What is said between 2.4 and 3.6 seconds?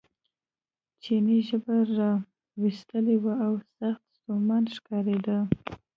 ویستلې وه او